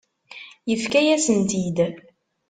[0.69, 1.77] Yefka-yasen-tt-id.